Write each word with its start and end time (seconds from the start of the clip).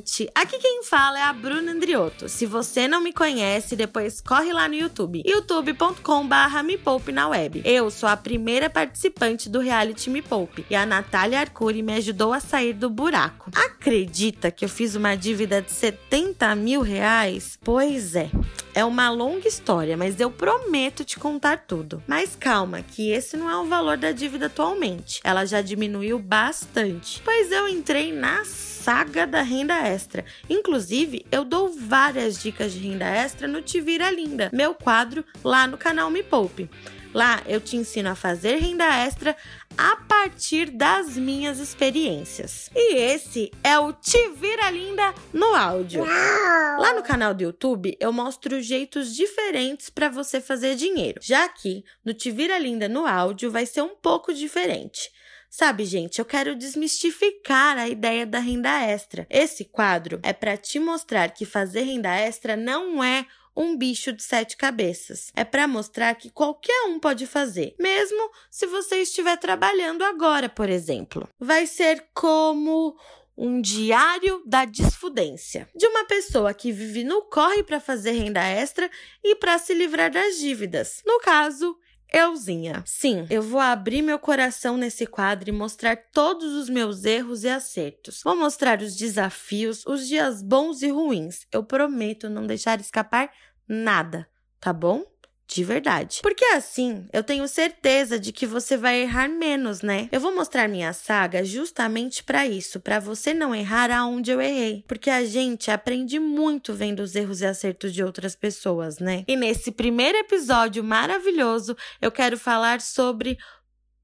Gente! 0.00 0.30
Aqui 0.34 0.58
quem 0.58 0.82
fala 0.82 1.18
é 1.18 1.22
a 1.22 1.32
Bruna 1.32 1.72
Andriotto. 1.72 2.28
Se 2.28 2.46
você 2.46 2.88
não 2.88 3.00
me 3.00 3.12
conhece, 3.12 3.76
depois 3.76 4.20
corre 4.20 4.52
lá 4.52 4.66
no 4.66 4.74
YouTube. 4.74 5.22
youtube.com/barra 5.26 6.62
Me 6.62 6.78
Poupe 6.78 7.12
na 7.12 7.28
web. 7.28 7.62
Eu 7.64 7.90
sou 7.90 8.08
a 8.08 8.16
primeira 8.16 8.70
participante 8.70 9.48
do 9.48 9.60
reality 9.60 10.08
Me 10.10 10.22
Poupe 10.22 10.64
e 10.70 10.74
a 10.74 10.86
Natália 10.86 11.40
Arcuri 11.40 11.82
me 11.82 11.92
ajudou 11.94 12.32
a 12.32 12.40
sair 12.40 12.72
do 12.72 12.88
buraco. 12.88 13.50
Acredita 13.54 14.50
que 14.50 14.64
eu 14.64 14.68
fiz 14.68 14.94
uma 14.94 15.14
dívida 15.14 15.60
de 15.60 15.70
70 15.70 16.54
mil 16.54 16.80
reais? 16.80 17.58
Pois 17.62 18.14
é. 18.14 18.30
É 18.72 18.84
uma 18.84 19.10
longa 19.10 19.48
história, 19.48 19.96
mas 19.96 20.20
eu 20.20 20.30
prometo 20.30 21.04
te 21.04 21.18
contar 21.18 21.58
tudo. 21.66 22.02
Mas 22.06 22.36
calma, 22.36 22.82
que 22.82 23.10
esse 23.10 23.36
não 23.36 23.50
é 23.50 23.56
o 23.56 23.66
valor 23.66 23.96
da 23.96 24.12
dívida 24.12 24.46
atualmente. 24.46 25.20
Ela 25.24 25.44
já 25.44 25.60
diminuiu 25.60 26.18
bastante. 26.18 27.20
Pois 27.24 27.50
eu 27.50 27.66
entrei 27.66 28.12
na 28.12 28.44
saga 28.44 29.26
da 29.26 29.42
renda 29.42 29.74
extra. 29.74 30.24
Inclusive, 30.48 31.26
eu 31.32 31.44
dou 31.44 31.68
várias 31.68 32.40
dicas 32.40 32.72
de 32.72 32.78
renda 32.78 33.06
extra 33.06 33.48
no 33.48 33.60
Te 33.60 33.80
Vira 33.80 34.10
Linda, 34.10 34.50
meu 34.52 34.72
quadro 34.72 35.24
lá 35.44 35.66
no 35.66 35.76
canal 35.76 36.08
Me 36.08 36.22
Poupe. 36.22 36.70
Lá 37.12 37.42
eu 37.46 37.60
te 37.60 37.76
ensino 37.76 38.08
a 38.08 38.14
fazer 38.14 38.56
renda 38.56 38.84
extra 38.84 39.36
a 39.76 39.96
partir 40.20 40.70
das 40.70 41.16
minhas 41.16 41.58
experiências. 41.58 42.68
E 42.76 42.96
esse 42.96 43.50
é 43.64 43.78
o 43.78 43.90
Te 43.90 44.28
Vira 44.32 44.70
Linda 44.70 45.14
no 45.32 45.54
áudio. 45.54 46.04
Lá 46.04 46.92
no 46.94 47.02
canal 47.02 47.32
do 47.32 47.42
YouTube 47.42 47.96
eu 47.98 48.12
mostro 48.12 48.60
jeitos 48.60 49.16
diferentes 49.16 49.88
para 49.88 50.10
você 50.10 50.38
fazer 50.38 50.74
dinheiro. 50.74 51.18
Já 51.22 51.46
aqui 51.46 51.82
no 52.04 52.12
Te 52.12 52.30
Vira 52.30 52.58
Linda 52.58 52.86
no 52.86 53.06
áudio 53.06 53.50
vai 53.50 53.64
ser 53.64 53.80
um 53.80 53.96
pouco 53.96 54.34
diferente. 54.34 55.10
Sabe, 55.48 55.86
gente, 55.86 56.18
eu 56.18 56.24
quero 56.26 56.54
desmistificar 56.54 57.78
a 57.78 57.88
ideia 57.88 58.26
da 58.26 58.40
renda 58.40 58.78
extra. 58.82 59.26
Esse 59.30 59.64
quadro 59.64 60.20
é 60.22 60.34
para 60.34 60.54
te 60.54 60.78
mostrar 60.78 61.30
que 61.30 61.46
fazer 61.46 61.80
renda 61.80 62.14
extra 62.14 62.58
não 62.58 63.02
é 63.02 63.24
um 63.56 63.76
bicho 63.76 64.12
de 64.12 64.22
sete 64.22 64.56
cabeças. 64.56 65.32
É 65.34 65.44
para 65.44 65.68
mostrar 65.68 66.14
que 66.14 66.30
qualquer 66.30 66.84
um 66.88 66.98
pode 66.98 67.26
fazer, 67.26 67.74
mesmo 67.78 68.30
se 68.50 68.66
você 68.66 68.96
estiver 68.96 69.36
trabalhando 69.36 70.02
agora, 70.02 70.48
por 70.48 70.68
exemplo. 70.68 71.28
Vai 71.38 71.66
ser 71.66 72.06
como 72.14 72.96
um 73.36 73.60
diário 73.60 74.42
da 74.44 74.66
desfudência 74.66 75.66
de 75.74 75.86
uma 75.86 76.04
pessoa 76.04 76.52
que 76.52 76.70
vive 76.70 77.02
no 77.04 77.22
corre 77.22 77.62
para 77.62 77.80
fazer 77.80 78.12
renda 78.12 78.42
extra 78.42 78.90
e 79.24 79.34
para 79.34 79.58
se 79.58 79.72
livrar 79.72 80.10
das 80.10 80.36
dívidas. 80.36 81.02
No 81.06 81.18
caso, 81.20 81.74
Euzinha. 82.12 82.82
Sim, 82.86 83.26
eu 83.30 83.42
vou 83.42 83.60
abrir 83.60 84.02
meu 84.02 84.18
coração 84.18 84.76
nesse 84.76 85.06
quadro 85.06 85.48
e 85.48 85.52
mostrar 85.52 85.96
todos 86.12 86.54
os 86.54 86.68
meus 86.68 87.04
erros 87.04 87.44
e 87.44 87.48
acertos. 87.48 88.20
Vou 88.24 88.36
mostrar 88.36 88.82
os 88.82 88.96
desafios, 88.96 89.84
os 89.86 90.06
dias 90.06 90.42
bons 90.42 90.82
e 90.82 90.88
ruins. 90.88 91.46
Eu 91.52 91.64
prometo 91.64 92.28
não 92.28 92.46
deixar 92.46 92.80
escapar 92.80 93.30
nada, 93.68 94.28
tá 94.60 94.72
bom? 94.72 95.09
De 95.52 95.64
verdade. 95.64 96.20
Porque 96.22 96.44
assim, 96.44 97.08
eu 97.12 97.24
tenho 97.24 97.48
certeza 97.48 98.20
de 98.20 98.32
que 98.32 98.46
você 98.46 98.76
vai 98.76 99.02
errar 99.02 99.28
menos, 99.28 99.82
né? 99.82 100.08
Eu 100.12 100.20
vou 100.20 100.32
mostrar 100.32 100.68
minha 100.68 100.92
saga 100.92 101.44
justamente 101.44 102.22
para 102.22 102.46
isso, 102.46 102.78
para 102.78 103.00
você 103.00 103.34
não 103.34 103.52
errar 103.52 103.90
aonde 103.90 104.30
eu 104.30 104.40
errei. 104.40 104.84
Porque 104.86 105.10
a 105.10 105.24
gente 105.24 105.68
aprende 105.68 106.20
muito 106.20 106.72
vendo 106.72 107.00
os 107.00 107.16
erros 107.16 107.40
e 107.40 107.46
acertos 107.46 107.92
de 107.92 108.04
outras 108.04 108.36
pessoas, 108.36 109.00
né? 109.00 109.24
E 109.26 109.34
nesse 109.34 109.72
primeiro 109.72 110.18
episódio 110.18 110.84
maravilhoso, 110.84 111.76
eu 112.00 112.12
quero 112.12 112.38
falar 112.38 112.80
sobre 112.80 113.36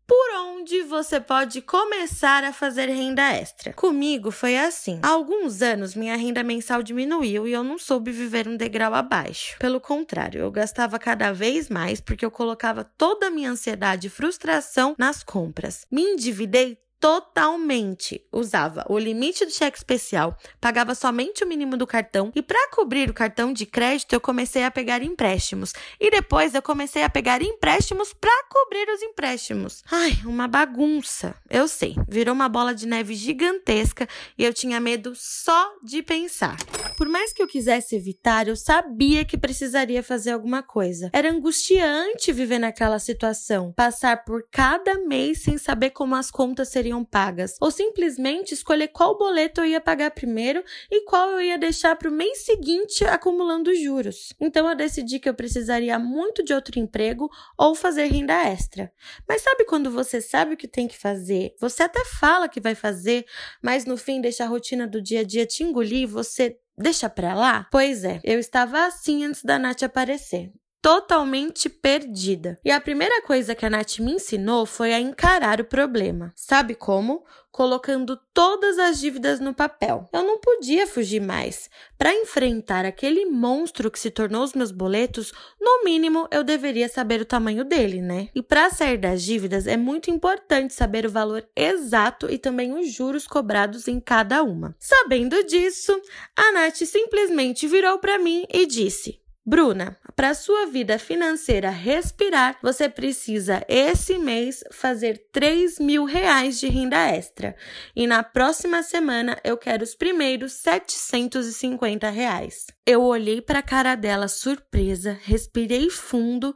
por 0.06 0.36
onde 0.36 0.82
você 0.82 1.20
pode 1.20 1.60
começar 1.60 2.44
a 2.44 2.52
fazer 2.52 2.86
renda 2.88 3.22
extra. 3.32 3.72
Comigo 3.72 4.30
foi 4.30 4.56
assim. 4.56 5.00
Há 5.02 5.08
alguns 5.08 5.62
anos 5.62 5.94
minha 5.94 6.16
renda 6.16 6.42
mensal 6.42 6.82
diminuiu 6.82 7.46
e 7.46 7.52
eu 7.52 7.64
não 7.64 7.78
soube 7.78 8.12
viver 8.12 8.46
um 8.46 8.56
degrau 8.56 8.94
abaixo. 8.94 9.56
Pelo 9.58 9.80
contrário, 9.80 10.40
eu 10.40 10.50
gastava 10.50 10.98
cada 10.98 11.32
vez 11.32 11.68
mais 11.68 12.00
porque 12.00 12.24
eu 12.24 12.30
colocava 12.30 12.84
toda 12.84 13.26
a 13.26 13.30
minha 13.30 13.50
ansiedade 13.50 14.06
e 14.06 14.10
frustração 14.10 14.94
nas 14.98 15.22
compras. 15.22 15.86
Me 15.90 16.02
endividei 16.02 16.78
totalmente. 17.00 18.24
Usava 18.32 18.84
o 18.88 18.98
limite 18.98 19.44
do 19.44 19.52
cheque 19.52 19.78
especial, 19.78 20.36
pagava 20.60 20.94
somente 20.94 21.44
o 21.44 21.46
mínimo 21.46 21.76
do 21.76 21.86
cartão 21.86 22.32
e 22.34 22.42
para 22.42 22.68
cobrir 22.70 23.10
o 23.10 23.14
cartão 23.14 23.52
de 23.52 23.66
crédito 23.66 24.12
eu 24.12 24.20
comecei 24.20 24.64
a 24.64 24.70
pegar 24.70 25.02
empréstimos 25.02 25.72
e 26.00 26.10
depois 26.10 26.54
eu 26.54 26.62
comecei 26.62 27.02
a 27.02 27.10
pegar 27.10 27.42
empréstimos 27.42 28.12
para 28.12 28.44
cobrir 28.50 28.88
os 28.92 29.02
empréstimos. 29.02 29.82
Ai, 29.90 30.18
uma 30.24 30.48
bagunça. 30.48 31.34
Eu 31.48 31.68
sei, 31.68 31.94
virou 32.08 32.34
uma 32.34 32.48
bola 32.48 32.74
de 32.74 32.86
neve 32.86 33.14
gigantesca 33.14 34.08
e 34.38 34.44
eu 34.44 34.52
tinha 34.52 34.80
medo 34.80 35.12
só 35.14 35.74
de 35.82 36.02
pensar. 36.02 36.56
Por 36.96 37.08
mais 37.08 37.32
que 37.32 37.42
eu 37.42 37.46
quisesse 37.46 37.94
evitar, 37.94 38.48
eu 38.48 38.56
sabia 38.56 39.24
que 39.24 39.36
precisaria 39.36 40.02
fazer 40.02 40.30
alguma 40.30 40.62
coisa. 40.62 41.10
Era 41.12 41.30
angustiante 41.30 42.32
viver 42.32 42.58
naquela 42.58 42.98
situação, 42.98 43.72
passar 43.72 44.24
por 44.24 44.46
cada 44.50 44.98
mês 45.00 45.42
sem 45.42 45.58
saber 45.58 45.90
como 45.90 46.14
as 46.14 46.30
contas 46.30 46.68
seriam 46.68 46.95
pagas, 47.04 47.56
ou 47.60 47.70
simplesmente 47.70 48.54
escolher 48.54 48.88
qual 48.88 49.16
boleto 49.16 49.60
eu 49.60 49.66
ia 49.66 49.80
pagar 49.80 50.10
primeiro 50.10 50.62
e 50.90 51.04
qual 51.04 51.30
eu 51.30 51.40
ia 51.40 51.58
deixar 51.58 51.96
para 51.96 52.08
o 52.08 52.12
mês 52.12 52.44
seguinte 52.44 53.04
acumulando 53.04 53.74
juros. 53.74 54.32
Então 54.40 54.68
eu 54.68 54.76
decidi 54.76 55.18
que 55.18 55.28
eu 55.28 55.34
precisaria 55.34 55.98
muito 55.98 56.42
de 56.42 56.52
outro 56.52 56.78
emprego 56.78 57.30
ou 57.58 57.74
fazer 57.74 58.06
renda 58.06 58.34
extra. 58.34 58.92
Mas 59.28 59.42
sabe 59.42 59.64
quando 59.64 59.90
você 59.90 60.20
sabe 60.20 60.54
o 60.54 60.56
que 60.56 60.68
tem 60.68 60.88
que 60.88 60.98
fazer? 60.98 61.54
Você 61.60 61.82
até 61.82 62.04
fala 62.04 62.48
que 62.48 62.60
vai 62.60 62.74
fazer, 62.74 63.24
mas 63.62 63.84
no 63.84 63.96
fim 63.96 64.20
deixa 64.20 64.44
a 64.44 64.48
rotina 64.48 64.86
do 64.86 65.00
dia 65.00 65.20
a 65.20 65.24
dia 65.24 65.46
te 65.46 65.62
engolir 65.62 66.02
e 66.02 66.06
você 66.06 66.58
deixa 66.76 67.08
pra 67.08 67.34
lá? 67.34 67.66
Pois 67.70 68.04
é, 68.04 68.20
eu 68.22 68.38
estava 68.38 68.86
assim 68.86 69.24
antes 69.24 69.42
da 69.42 69.58
Nath 69.58 69.82
aparecer. 69.82 70.52
Totalmente 70.80 71.68
perdida. 71.68 72.58
E 72.64 72.70
a 72.70 72.80
primeira 72.80 73.20
coisa 73.22 73.54
que 73.54 73.66
a 73.66 73.70
Nath 73.70 73.98
me 73.98 74.12
ensinou 74.12 74.64
foi 74.64 74.92
a 74.92 75.00
encarar 75.00 75.60
o 75.60 75.64
problema. 75.64 76.32
Sabe 76.36 76.76
como? 76.76 77.24
Colocando 77.50 78.16
todas 78.32 78.78
as 78.78 79.00
dívidas 79.00 79.40
no 79.40 79.52
papel. 79.52 80.08
Eu 80.12 80.22
não 80.22 80.38
podia 80.38 80.86
fugir 80.86 81.20
mais. 81.20 81.68
Para 81.98 82.14
enfrentar 82.14 82.84
aquele 82.84 83.26
monstro 83.26 83.90
que 83.90 83.98
se 83.98 84.10
tornou 84.10 84.44
os 84.44 84.52
meus 84.52 84.70
boletos, 84.70 85.32
no 85.60 85.82
mínimo 85.82 86.28
eu 86.30 86.44
deveria 86.44 86.88
saber 86.88 87.20
o 87.20 87.26
tamanho 87.26 87.64
dele, 87.64 88.00
né? 88.00 88.28
E 88.34 88.42
para 88.42 88.70
sair 88.70 88.98
das 88.98 89.22
dívidas 89.22 89.66
é 89.66 89.76
muito 89.76 90.10
importante 90.10 90.74
saber 90.74 91.06
o 91.06 91.10
valor 91.10 91.48
exato 91.56 92.30
e 92.30 92.38
também 92.38 92.72
os 92.74 92.92
juros 92.92 93.26
cobrados 93.26 93.88
em 93.88 93.98
cada 93.98 94.42
uma. 94.44 94.76
Sabendo 94.78 95.42
disso, 95.44 96.00
a 96.36 96.52
Nath 96.52 96.76
simplesmente 96.84 97.66
virou 97.66 97.98
para 97.98 98.18
mim 98.18 98.46
e 98.52 98.66
disse: 98.66 99.18
Bruna, 99.48 99.96
para 100.16 100.34
sua 100.34 100.66
vida 100.66 100.98
financeira 100.98 101.70
respirar, 101.70 102.58
você 102.60 102.88
precisa 102.88 103.64
esse 103.68 104.18
mês 104.18 104.64
fazer 104.72 105.28
3 105.30 105.78
mil 105.78 106.04
reais 106.04 106.58
de 106.58 106.66
renda 106.66 106.96
extra. 106.96 107.54
E 107.94 108.08
na 108.08 108.24
próxima 108.24 108.82
semana 108.82 109.38
eu 109.44 109.56
quero 109.56 109.84
os 109.84 109.94
primeiros 109.94 110.54
750 110.54 112.10
reais. 112.10 112.66
Eu 112.84 113.02
olhei 113.02 113.40
para 113.40 113.60
a 113.60 113.62
cara 113.62 113.94
dela 113.94 114.26
surpresa, 114.26 115.16
respirei 115.22 115.90
fundo 115.90 116.52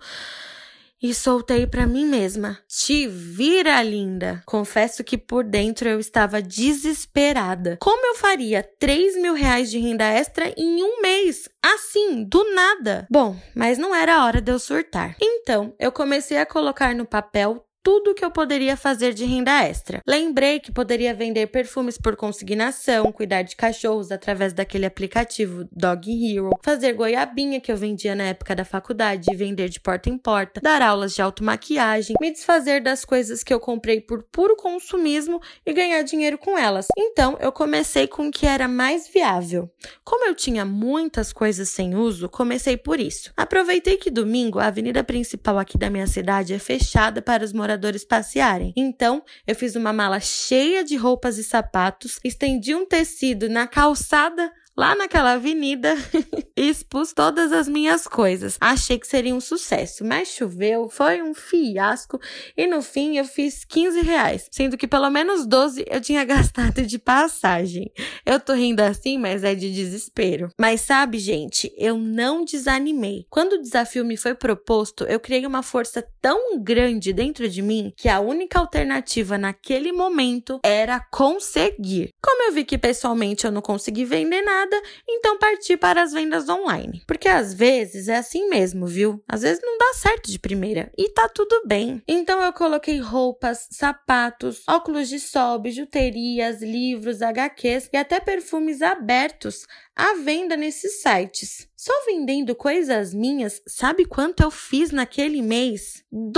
e 1.03 1.15
soltei 1.15 1.67
para 1.67 1.87
mim 1.87 2.07
mesma. 2.07 2.59
Te 2.69 3.07
vira, 3.07 3.83
linda! 3.83 4.43
Confesso 4.47 5.03
que 5.03 5.17
por 5.17 5.45
dentro 5.45 5.89
eu 5.89 5.99
estava 5.99 6.43
desesperada. 6.43 7.79
Como 7.81 8.07
eu 8.07 8.15
faria 8.15 8.63
3 8.79 9.17
mil 9.21 9.35
reais 9.35 9.71
de 9.71 9.79
renda 9.79 10.05
extra 10.05 10.53
em 10.57 10.83
um 10.83 11.01
mês? 11.01 11.49
Assim, 11.63 12.25
do 12.25 12.43
nada. 12.55 13.07
Bom, 13.11 13.37
mas 13.55 13.79
não 13.79 13.95
era 13.95 14.25
hora 14.25 14.41
de 14.41 14.53
eu 14.53 14.59
surtar. 14.59 15.17
Então, 15.21 15.75
eu 15.79 15.91
comecei 15.91 16.39
a 16.39 16.47
colocar 16.47 16.95
no 16.95 17.07
papel 17.07 17.65
tudo 17.83 18.15
que 18.15 18.25
eu 18.25 18.31
poderia 18.31 18.77
fazer 18.77 19.15
de 19.15 19.25
renda 19.25 19.65
extra. 19.65 20.01
Lembrei 20.07 20.61
que 20.61 20.73
poderia 20.73 21.15
vender 21.15 21.47
perfumes 21.47 21.97
por 21.97 22.15
consignação, 22.15 23.11
cuidar 23.11 23.43
de 23.43 23.57
cachorros 23.57 24.13
através 24.13 24.53
daquele 24.53 24.87
aplicativo 24.87 25.67
Dog 25.73 26.11
Hero, 26.11 26.51
fazer 26.63 26.93
goiabinha 26.93 27.61
que 27.61 27.73
eu 27.73 27.77
vendia 27.77 28.15
na 28.15 28.25
época 28.25 28.55
da 28.55 28.65
faculdade 28.65 29.27
e 29.33 29.37
vender 29.37 29.69
de 29.69 29.81
porta 29.81 30.11
em 30.11 30.19
porta, 30.19 30.61
dar 30.61 30.83
aulas 30.83 31.15
de 31.15 31.23
automaquiagem, 31.23 32.17
me 32.21 32.31
desfazer 32.31 32.83
das 32.83 33.05
coisas 33.05 33.43
que 33.43 33.53
eu 33.53 33.61
comprei 33.61 34.01
por 34.01 34.23
puro 34.25 34.57
consumismo 34.57 35.41
e 35.65 35.73
ganhar 35.73 36.03
dinheiro 36.03 36.37
com 36.37 36.59
elas. 36.59 36.87
Então, 36.97 37.37
eu 37.41 37.51
comecei 37.51 38.07
com 38.07 38.29
o 38.29 38.31
que 38.31 38.47
era 38.47 38.69
mais 38.69 39.09
viável. 39.09 39.71
Como 40.05 40.27
eu 40.27 40.35
tinha 40.35 40.65
muitas 40.65 41.33
coisas 41.33 41.69
sem 41.71 41.95
uso, 41.95 42.29
comecei 42.29 42.77
por 42.77 43.01
isso. 43.01 43.33
Aproveitei 43.37 43.97
que 43.97 44.11
domingo 44.11 44.59
a 44.59 44.67
avenida 44.67 45.03
principal 45.03 45.59
aqui 45.59 45.79
da 45.79 45.89
minha 45.89 46.07
cidade 46.07 46.53
é 46.53 46.59
fechada 46.59 47.23
para 47.23 47.45
os 47.45 47.53
moradores 47.53 47.70
moradores 47.71 48.05
passearem. 48.05 48.73
Então, 48.77 49.23
eu 49.47 49.55
fiz 49.55 49.77
uma 49.77 49.93
mala 49.93 50.19
cheia 50.19 50.83
de 50.83 50.97
roupas 50.97 51.39
e 51.39 51.45
sapatos, 51.45 52.19
estendi 52.25 52.75
um 52.75 52.85
tecido 52.85 53.49
na 53.49 53.67
calçada 53.67 54.53
lá 54.81 54.95
naquela 54.95 55.33
avenida 55.33 55.95
e 56.57 56.71
expus 56.71 57.13
todas 57.13 57.53
as 57.53 57.69
minhas 57.69 58.09
coisas. 58.09 58.57
Achei 58.59 58.99
que 58.99 59.07
seria 59.07 59.35
um 59.35 59.41
sucesso, 59.41 60.03
mas 60.07 60.29
choveu, 60.29 60.89
foi 60.89 61.21
um 61.21 61.35
fiasco 61.35 62.19
e 62.57 62.67
no 62.67 62.81
fim 62.81 63.19
eu 63.19 63.27
fiz 63.27 63.63
15 63.63 64.01
reais, 64.01 64.49
sendo 64.51 64.79
que 64.79 64.89
pelo 64.89 65.11
menos 65.11 65.45
12 65.45 65.85
eu 65.87 66.01
tinha 66.01 66.25
gastado 66.25 66.81
de 66.81 66.99
passagem. 66.99 67.93
Eu 68.25 68.41
tô 68.41 68.55
rindo 68.55 68.81
assim, 68.81 69.19
mas 69.19 69.45
é 69.45 69.55
de 69.55 69.71
desespero. 69.71 70.49
Mas 70.59 70.81
sabe, 70.81 71.19
gente, 71.19 71.71
eu 71.77 71.99
não 71.99 72.43
desanimei. 72.43 73.27
Quando 73.29 73.55
o 73.55 73.61
desafio 73.61 74.03
me 74.03 74.17
foi 74.17 74.35
proposto, 74.35 75.05
eu 75.05 75.21
criei 75.21 75.45
uma 75.45 75.63
força 75.63 76.03
tão 76.23 76.59
grande 76.59 77.13
dentro 77.13 77.51
de 77.51 77.61
mim 77.61 77.93
que 77.95 78.09
a 78.09 78.19
única 78.19 78.59
alternativa 78.59 79.37
naquele 79.37 79.93
momento 79.93 80.59
era 80.65 81.01
conseguir. 81.13 82.15
Como 82.23 82.45
eu 82.45 82.53
vi 82.53 82.65
que 82.65 82.79
pessoalmente 82.79 83.45
eu 83.45 83.53
não 83.53 83.61
consegui 83.61 84.07
vender 84.07 84.41
nada, 84.41 84.70
nada, 84.71 84.83
então 85.09 85.39
partir 85.39 85.77
para 85.77 86.03
as 86.03 86.13
vendas 86.13 86.49
online. 86.49 87.03
Porque 87.07 87.29
às 87.29 87.53
vezes 87.53 88.09
é 88.09 88.17
assim 88.17 88.49
mesmo, 88.49 88.87
viu? 88.87 89.23
Às 89.29 89.43
vezes 89.43 89.61
não 89.63 89.77
dá 89.77 89.93
certo 89.95 90.31
de 90.31 90.39
primeira 90.39 90.93
e 90.97 91.09
tá 91.09 91.29
tudo 91.29 91.63
bem. 91.67 92.01
Então 92.07 92.41
eu 92.41 92.53
coloquei 92.53 92.99
roupas, 92.99 93.67
sapatos, 93.71 94.63
óculos 94.69 95.09
de 95.09 95.19
sol, 95.19 95.59
bijuterias, 95.59 96.63
livros, 96.63 97.23
HQs 97.23 97.91
e 97.93 97.97
até 97.97 98.21
perfumes 98.21 98.83
abertos 98.83 99.67
à 99.97 100.15
venda 100.15 100.57
nesses 100.57 101.03
sites. 101.03 101.69
Só 101.77 101.93
vendendo 102.07 102.55
coisas 102.55 103.13
minhas, 103.13 103.61
sabe 103.67 104.05
quanto 104.05 104.43
eu 104.43 104.51
fiz 104.51 104.91
naquele 104.91 105.43
mês? 105.43 106.05
R$ 106.13 106.31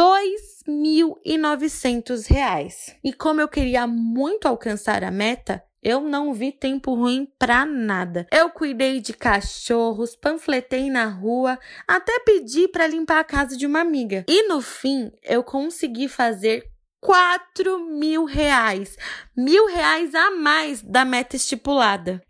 2.900. 0.67 2.97
E 3.03 3.13
como 3.13 3.41
eu 3.41 3.49
queria 3.49 3.87
muito 3.87 4.47
alcançar 4.47 5.03
a 5.03 5.11
meta, 5.11 5.63
eu 5.83 6.01
não 6.01 6.33
vi 6.33 6.53
tempo 6.53 6.95
ruim 6.95 7.27
pra 7.39 7.67
nada. 7.67 8.27
Eu 8.31 8.51
cuidei 8.51 9.01
de 9.01 9.13
cachorros, 9.13 10.15
panfletei 10.15 10.89
na 10.89 11.07
rua, 11.07 11.59
até 11.89 12.21
pedi 12.21 12.69
para 12.69 12.87
limpar 12.87 13.19
a 13.19 13.25
casa 13.25 13.57
de 13.57 13.67
uma 13.67 13.81
amiga. 13.81 14.25
E 14.29 14.47
no 14.47 14.61
fim, 14.61 15.11
eu 15.25 15.43
consegui 15.43 16.09
fazer 16.09 16.71
4 17.01 17.81
mil 17.81 18.25
reais. 18.25 18.97
Mil 19.37 19.67
reais 19.67 20.15
a 20.15 20.31
mais 20.31 20.81
da 20.81 21.05
meta 21.05 21.35
estipulada. 21.35 22.23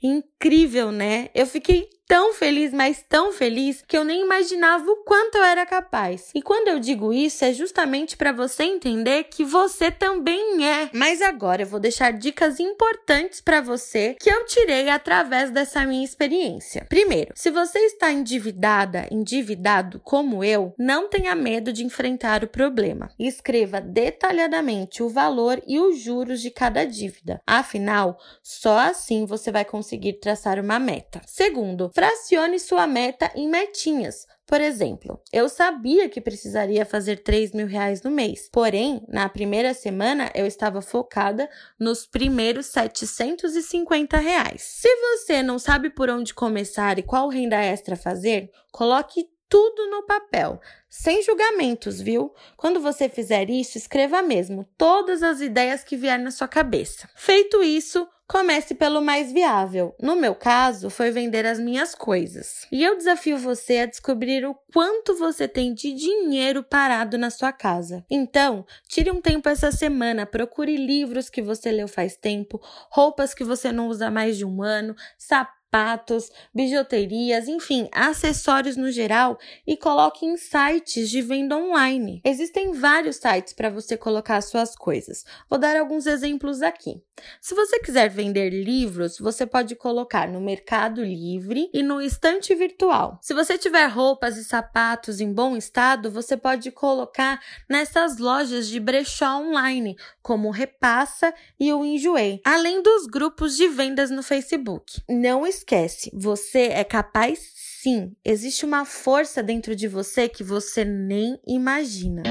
Incrível, 0.42 0.90
né? 0.90 1.28
Eu 1.36 1.46
fiquei 1.46 1.88
tão 2.12 2.34
feliz, 2.34 2.74
mas 2.74 3.02
tão 3.08 3.32
feliz, 3.32 3.82
que 3.88 3.96
eu 3.96 4.04
nem 4.04 4.20
imaginava 4.22 4.84
o 4.84 4.96
quanto 4.96 5.36
eu 5.36 5.44
era 5.44 5.64
capaz. 5.64 6.30
E 6.34 6.42
quando 6.42 6.68
eu 6.68 6.78
digo 6.78 7.10
isso, 7.10 7.42
é 7.42 7.54
justamente 7.54 8.18
para 8.18 8.32
você 8.32 8.64
entender 8.64 9.24
que 9.24 9.42
você 9.42 9.90
também 9.90 10.68
é. 10.68 10.90
Mas 10.92 11.22
agora 11.22 11.62
eu 11.62 11.66
vou 11.66 11.80
deixar 11.80 12.12
dicas 12.12 12.60
importantes 12.60 13.40
para 13.40 13.62
você 13.62 14.14
que 14.20 14.28
eu 14.28 14.44
tirei 14.44 14.90
através 14.90 15.50
dessa 15.50 15.86
minha 15.86 16.04
experiência. 16.04 16.84
Primeiro, 16.86 17.32
se 17.34 17.50
você 17.50 17.78
está 17.78 18.12
endividada, 18.12 19.08
endividado 19.10 19.98
como 20.04 20.44
eu, 20.44 20.74
não 20.78 21.08
tenha 21.08 21.34
medo 21.34 21.72
de 21.72 21.82
enfrentar 21.82 22.44
o 22.44 22.48
problema. 22.48 23.10
Escreva 23.18 23.80
detalhadamente 23.80 25.02
o 25.02 25.08
valor 25.08 25.62
e 25.66 25.80
os 25.80 25.98
juros 25.98 26.42
de 26.42 26.50
cada 26.50 26.84
dívida. 26.84 27.40
Afinal, 27.46 28.18
só 28.42 28.80
assim 28.80 29.24
você 29.24 29.50
vai 29.50 29.64
conseguir 29.64 30.20
traçar 30.32 30.58
uma 30.58 30.78
meta. 30.78 31.20
Segundo, 31.26 31.90
Fracione 31.94 32.58
sua 32.58 32.86
meta 32.86 33.30
em 33.34 33.48
metinhas. 33.48 34.26
Por 34.46 34.60
exemplo, 34.60 35.20
eu 35.32 35.48
sabia 35.48 36.08
que 36.08 36.20
precisaria 36.20 36.84
fazer 36.84 37.22
3 37.22 37.52
mil 37.52 37.66
reais 37.66 38.02
no 38.02 38.10
mês, 38.10 38.48
porém, 38.50 39.02
na 39.08 39.28
primeira 39.28 39.72
semana 39.72 40.30
eu 40.34 40.46
estava 40.46 40.82
focada 40.82 41.48
nos 41.78 42.06
primeiros 42.06 42.66
750 42.66 44.16
reais. 44.18 44.62
Se 44.62 44.88
você 44.96 45.42
não 45.42 45.58
sabe 45.58 45.90
por 45.90 46.10
onde 46.10 46.34
começar 46.34 46.98
e 46.98 47.02
qual 47.02 47.28
renda 47.28 47.56
extra 47.56 47.94
fazer, 47.94 48.50
coloque 48.70 49.26
tudo 49.52 49.90
no 49.90 50.02
papel, 50.06 50.58
sem 50.88 51.22
julgamentos, 51.22 52.00
viu? 52.00 52.32
Quando 52.56 52.80
você 52.80 53.06
fizer 53.06 53.50
isso, 53.50 53.76
escreva 53.76 54.22
mesmo 54.22 54.66
todas 54.78 55.22
as 55.22 55.42
ideias 55.42 55.84
que 55.84 55.94
vier 55.94 56.18
na 56.18 56.30
sua 56.30 56.48
cabeça. 56.48 57.06
Feito 57.14 57.62
isso, 57.62 58.08
Comece 58.26 58.74
pelo 58.74 59.02
mais 59.02 59.30
viável. 59.30 59.94
No 60.00 60.16
meu 60.16 60.34
caso, 60.34 60.88
foi 60.88 61.10
vender 61.10 61.44
as 61.44 61.58
minhas 61.58 61.94
coisas. 61.94 62.66
E 62.72 62.82
eu 62.82 62.96
desafio 62.96 63.36
você 63.36 63.80
a 63.80 63.86
descobrir 63.86 64.46
o 64.46 64.56
quanto 64.72 65.14
você 65.18 65.46
tem 65.46 65.74
de 65.74 65.92
dinheiro 65.92 66.62
parado 66.62 67.18
na 67.18 67.28
sua 67.28 67.52
casa. 67.52 68.02
Então, 68.10 68.64
tire 68.88 69.10
um 69.10 69.20
tempo 69.20 69.50
essa 69.50 69.70
semana, 69.70 70.24
procure 70.24 70.78
livros 70.78 71.28
que 71.28 71.42
você 71.42 71.70
leu 71.70 71.86
faz 71.86 72.16
tempo, 72.16 72.58
roupas 72.90 73.34
que 73.34 73.44
você 73.44 73.70
não 73.70 73.88
usa 73.88 74.10
mais 74.10 74.38
de 74.38 74.46
um 74.46 74.62
ano, 74.62 74.96
sapatos 75.18 75.61
sapatos, 75.72 76.30
bijuterias, 76.54 77.48
enfim, 77.48 77.88
acessórios 77.92 78.76
no 78.76 78.90
geral 78.90 79.38
e 79.66 79.74
coloque 79.74 80.26
em 80.26 80.36
sites 80.36 81.08
de 81.08 81.22
venda 81.22 81.56
online. 81.56 82.20
Existem 82.22 82.72
vários 82.72 83.16
sites 83.16 83.54
para 83.54 83.70
você 83.70 83.96
colocar 83.96 84.42
suas 84.42 84.76
coisas. 84.76 85.24
Vou 85.48 85.58
dar 85.58 85.74
alguns 85.76 86.06
exemplos 86.06 86.60
aqui. 86.60 87.02
Se 87.40 87.54
você 87.54 87.78
quiser 87.78 88.08
vender 88.10 88.50
livros, 88.50 89.18
você 89.18 89.46
pode 89.46 89.74
colocar 89.74 90.28
no 90.28 90.40
Mercado 90.40 91.02
Livre 91.02 91.70
e 91.72 91.82
no 91.82 92.00
estante 92.02 92.54
virtual. 92.54 93.18
Se 93.22 93.32
você 93.32 93.56
tiver 93.56 93.86
roupas 93.86 94.36
e 94.36 94.44
sapatos 94.44 95.20
em 95.20 95.32
bom 95.32 95.56
estado, 95.56 96.10
você 96.10 96.36
pode 96.36 96.70
colocar 96.70 97.40
nessas 97.68 98.18
lojas 98.18 98.68
de 98.68 98.78
brechó 98.78 99.38
online, 99.38 99.96
como 100.20 100.48
o 100.48 100.52
Repassa 100.52 101.32
e 101.58 101.72
o 101.72 101.84
Enjoei, 101.84 102.40
além 102.44 102.82
dos 102.82 103.06
grupos 103.06 103.56
de 103.56 103.68
vendas 103.68 104.10
no 104.10 104.22
Facebook. 104.22 105.00
Não 105.08 105.46
esquece, 105.62 106.10
você 106.12 106.68
é 106.72 106.84
capaz 106.84 107.38
sim. 107.54 108.12
Existe 108.24 108.64
uma 108.64 108.84
força 108.84 109.42
dentro 109.42 109.74
de 109.74 109.88
você 109.88 110.28
que 110.28 110.44
você 110.44 110.84
nem 110.84 111.38
imagina. 111.46 112.22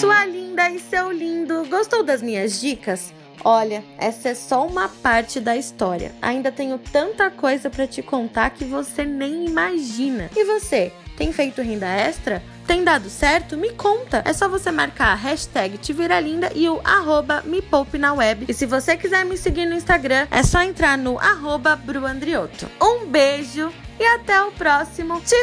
Sua 0.00 0.24
linda 0.24 0.70
e 0.70 0.78
seu 0.78 1.10
lindo, 1.10 1.66
gostou 1.68 2.02
das 2.02 2.22
minhas 2.22 2.60
dicas? 2.60 3.12
Olha, 3.42 3.82
essa 3.98 4.30
é 4.30 4.34
só 4.34 4.66
uma 4.66 4.88
parte 4.88 5.40
da 5.40 5.56
história. 5.56 6.12
Ainda 6.20 6.52
tenho 6.52 6.78
tanta 6.78 7.30
coisa 7.30 7.70
para 7.70 7.86
te 7.86 8.02
contar 8.02 8.50
que 8.50 8.64
você 8.64 9.04
nem 9.04 9.46
imagina. 9.46 10.30
E 10.36 10.44
você, 10.44 10.92
tem 11.16 11.32
feito 11.32 11.62
renda 11.62 11.88
extra? 11.88 12.42
Tem 12.70 12.84
dado 12.84 13.10
certo? 13.10 13.56
Me 13.56 13.72
conta. 13.72 14.22
É 14.24 14.32
só 14.32 14.48
você 14.48 14.70
marcar 14.70 15.08
a 15.08 15.16
hashtag 15.16 15.76
Linda 16.20 16.52
e 16.54 16.68
o 16.68 16.80
arroba 16.84 17.42
Me 17.44 17.60
Poupe 17.60 17.98
na 17.98 18.12
web. 18.12 18.44
E 18.48 18.54
se 18.54 18.64
você 18.64 18.96
quiser 18.96 19.24
me 19.24 19.36
seguir 19.36 19.66
no 19.66 19.74
Instagram, 19.74 20.28
é 20.30 20.40
só 20.44 20.62
entrar 20.62 20.96
no 20.96 21.18
arroba 21.18 21.74
Bruandrioto. 21.74 22.70
Um 22.80 23.06
beijo 23.06 23.72
e 23.98 24.06
até 24.06 24.40
o 24.44 24.52
próximo 24.52 25.20
Te 25.22 25.34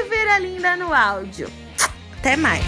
no 0.77 0.93
áudio. 0.93 1.51
Até 2.17 2.37
mais! 2.37 2.63